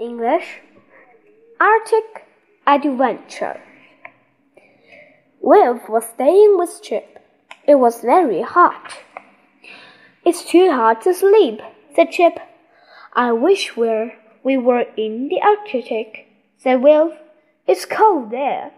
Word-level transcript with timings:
English 0.00 0.60
Arctic 1.58 2.24
Adventure. 2.68 3.60
Wilf 5.40 5.88
was 5.88 6.04
staying 6.04 6.56
with 6.56 6.80
Chip. 6.82 7.18
It 7.66 7.76
was 7.76 8.00
very 8.00 8.42
hot. 8.42 8.98
It's 10.24 10.44
too 10.44 10.70
hot 10.70 11.02
to 11.02 11.12
sleep, 11.12 11.60
said 11.96 12.12
Chip. 12.12 12.38
I 13.12 13.32
wish 13.32 13.76
we're, 13.76 14.12
we 14.44 14.56
were 14.56 14.84
in 14.96 15.28
the 15.28 15.40
Arctic, 15.42 16.28
said 16.58 16.80
Wilf. 16.80 17.14
It's 17.66 17.84
cold 17.84 18.30
there. 18.30 18.70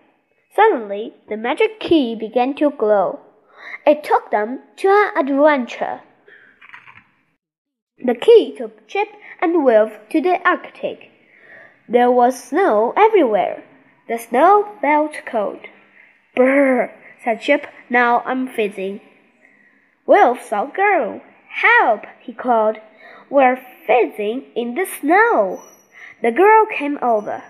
Suddenly, 0.57 1.13
the 1.29 1.37
magic 1.37 1.81
key 1.81 2.15
began 2.15 2.55
to 2.55 2.71
glow. 2.71 3.21
It 3.87 4.05
took 4.05 4.31
them 4.31 4.61
to 4.79 4.89
an 4.89 5.29
adventure. 5.29 6.01
The 8.03 8.15
key 8.15 8.55
took 8.57 8.89
Chip 8.89 9.09
and 9.43 9.65
Wilf 9.65 9.93
to 10.11 10.23
the 10.23 10.41
Arctic. 10.49 11.10
There 11.91 12.11
was 12.11 12.41
snow 12.41 12.95
everywhere. 12.97 13.65
The 14.07 14.17
snow 14.17 14.77
felt 14.81 15.17
cold. 15.27 15.67
Brr, 16.37 16.93
said 17.25 17.41
Chip. 17.41 17.67
Now 17.91 18.23
I'm 18.25 18.47
freezing. 18.47 19.01
Wilf 20.07 20.41
saw 20.41 20.67
girl. 20.67 21.21
Help, 21.49 22.05
he 22.21 22.33
called. 22.33 22.77
We're 23.29 23.59
freezing 23.87 24.45
in 24.55 24.77
the 24.77 24.87
snow. 24.87 25.63
The 26.23 26.31
girl 26.31 26.65
came 26.67 26.97
over. 27.03 27.43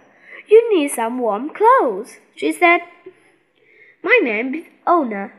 You 0.49 0.75
need 0.75 0.91
some 0.91 1.19
warm 1.19 1.51
clothes, 1.51 2.17
she 2.35 2.51
said. 2.51 2.81
My 4.03 4.19
name 4.23 4.55
is 4.55 4.65
Ona, 4.87 5.33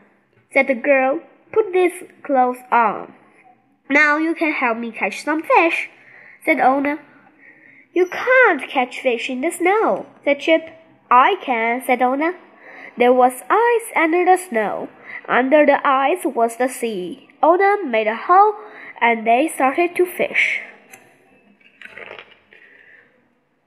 said 0.52 0.68
the 0.68 0.76
girl. 0.76 1.18
Put 1.52 1.72
these 1.72 2.04
clothes 2.22 2.62
on. 2.70 3.14
Now 3.90 4.16
you 4.18 4.36
can 4.36 4.52
help 4.52 4.78
me 4.78 4.92
catch 4.92 5.24
some 5.24 5.42
fish, 5.42 5.90
said 6.44 6.60
Ona. 6.60 7.00
You 7.94 8.06
can't 8.06 8.68
catch 8.68 9.00
fish 9.00 9.28
in 9.28 9.42
the 9.42 9.50
snow, 9.50 10.06
said 10.24 10.40
Chip. 10.40 10.70
I 11.10 11.36
can, 11.42 11.82
said 11.84 12.00
Ona. 12.00 12.32
There 12.96 13.12
was 13.12 13.42
ice 13.50 13.92
under 13.94 14.24
the 14.24 14.38
snow. 14.38 14.88
Under 15.28 15.66
the 15.66 15.86
ice 15.86 16.24
was 16.24 16.56
the 16.56 16.68
sea. 16.68 17.28
Ona 17.42 17.84
made 17.84 18.06
a 18.06 18.16
hole 18.16 18.54
and 19.00 19.26
they 19.26 19.50
started 19.54 19.94
to 19.96 20.06
fish. 20.06 20.60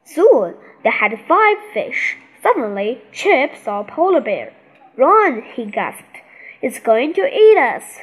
Soon 0.03 0.55
they 0.83 0.89
had 0.89 1.19
five 1.27 1.57
fish. 1.73 2.17
Suddenly, 2.41 3.01
Chip 3.11 3.51
saw 3.55 3.81
a 3.81 3.83
polar 3.83 4.21
bear. 4.21 4.53
Run, 4.97 5.43
he 5.55 5.65
gasped. 5.65 6.17
It's 6.61 6.79
going 6.79 7.13
to 7.13 7.27
eat 7.27 7.57
us. 7.57 7.99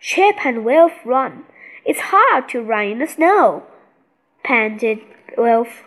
Chip 0.00 0.36
and 0.44 0.64
Wilf 0.64 0.92
run. 1.04 1.44
It's 1.84 2.12
hard 2.12 2.48
to 2.50 2.62
run 2.62 2.86
in 2.86 2.98
the 2.98 3.06
snow, 3.06 3.64
panted 4.42 5.00
Wilf. 5.36 5.84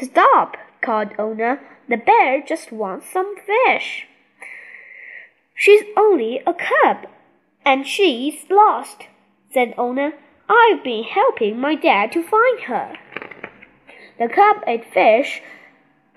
Stop, 0.00 0.56
called 0.80 1.10
Ona. 1.18 1.58
The 1.88 1.96
bear 1.96 2.42
just 2.42 2.72
wants 2.72 3.10
some 3.12 3.34
fish. 3.36 4.06
She's 5.54 5.82
only 5.96 6.40
a 6.46 6.54
cub, 6.54 7.06
and 7.64 7.86
she's 7.86 8.48
lost, 8.48 9.08
said 9.52 9.74
Ona. 9.76 10.12
I've 10.48 10.82
been 10.82 11.04
helping 11.04 11.60
my 11.60 11.74
dad 11.74 12.12
to 12.12 12.22
find 12.22 12.60
her. 12.62 12.96
The 14.18 14.28
cub 14.28 14.62
ate 14.66 14.92
fish 14.92 15.42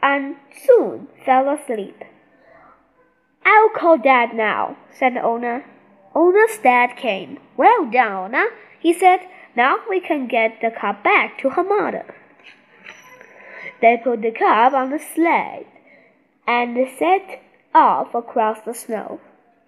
and 0.02 0.36
soon 0.66 1.08
fell 1.25 1.50
asleep. 1.50 2.03
I'll 3.45 3.70
call 3.70 3.98
Dad 3.98 4.33
now, 4.33 4.77
said 4.92 5.17
Ona. 5.17 5.64
Ona's 6.16 6.58
dad 6.61 6.95
came. 6.95 7.39
Well 7.58 7.89
done, 7.89 8.11
Ona, 8.11 8.45
he 8.80 8.94
said. 8.94 9.22
Now 9.55 9.77
we 9.89 10.00
can 10.00 10.27
get 10.27 10.61
the 10.61 10.72
cub 10.72 11.03
back 11.03 11.38
to 11.39 11.52
her 11.52 11.64
mother. 11.64 12.05
They 13.84 13.98
put 13.98 14.22
the 14.22 14.31
cub 14.31 14.73
on 14.73 14.92
the 14.92 14.98
sled 14.98 15.66
and 16.48 16.88
set 16.98 17.42
off 17.76 18.16
across 18.16 18.62
the 18.62 18.73
snow. 18.73 19.20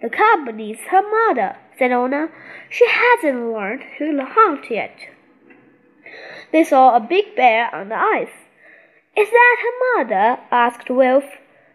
The 0.02 0.10
cub 0.10 0.56
needs 0.56 0.80
her 0.90 1.02
mother, 1.02 1.58
said 1.78 1.92
Ona. 1.92 2.30
She 2.70 2.88
hasn't 2.88 3.52
learned 3.52 3.84
to 3.98 4.26
hunt 4.26 4.72
yet. 4.72 4.98
They 6.54 6.64
saw 6.64 6.96
a 6.96 7.02
big 7.02 7.36
bear 7.36 7.76
on 7.76 7.90
the 7.90 7.98
ice. 7.98 8.48
Is 9.18 9.30
that 9.30 9.58
her 9.64 10.06
mother? 10.06 10.40
asked 10.50 10.90
Wilf. 10.90 11.26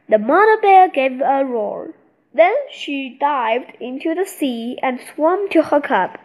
The 0.08 0.18
mother 0.18 0.58
bear 0.62 0.88
gave 0.88 1.20
a 1.20 1.44
roar. 1.44 1.92
Then 2.32 2.56
she 2.72 3.18
dived 3.20 3.76
into 3.80 4.14
the 4.14 4.24
sea 4.24 4.78
and 4.82 4.98
swam 4.98 5.50
to 5.50 5.60
her 5.60 5.80
cub. 5.82 6.18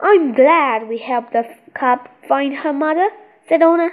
I'm 0.00 0.34
glad 0.34 0.88
we 0.88 0.98
helped 0.98 1.32
the 1.32 1.44
cub 1.72 2.08
find 2.26 2.56
her 2.56 2.72
mother, 2.72 3.10
said 3.48 3.62
Ona. 3.62 3.90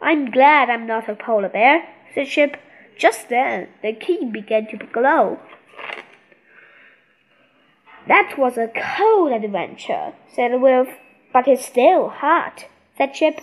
I'm 0.00 0.30
glad 0.30 0.70
I'm 0.70 0.86
not 0.86 1.08
a 1.08 1.14
polar 1.14 1.48
bear, 1.48 1.88
said 2.14 2.28
Chip. 2.28 2.56
Just 2.96 3.28
then 3.28 3.68
the 3.82 3.92
key 3.92 4.24
began 4.24 4.66
to 4.68 4.76
glow. 4.76 5.38
That 8.06 8.38
was 8.38 8.56
a 8.56 8.68
cold 8.96 9.32
adventure, 9.32 10.14
said 10.34 10.60
Wilf. 10.60 10.88
But 11.32 11.46
it's 11.46 11.66
still 11.66 12.08
hot, 12.08 12.66
said 12.96 13.14
Chip. 13.14 13.40